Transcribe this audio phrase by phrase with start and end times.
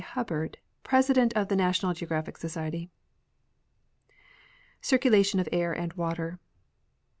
[0.03, 2.89] HUBBARD PRESIDENT OF THE NATIONAL GEOGRAPHIC SOCIETY
[4.81, 6.39] Circulation of Air and Water.